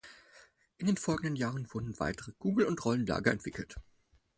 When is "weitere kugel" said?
1.99-2.65